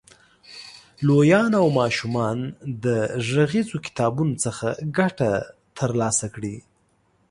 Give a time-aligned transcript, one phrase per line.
[1.07, 2.37] لویان او ماشومان
[2.83, 2.85] د
[3.29, 5.31] غږیزو کتابونو څخه ګټه
[5.77, 6.55] تر لاسه کړي.